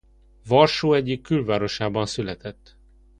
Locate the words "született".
2.05-2.77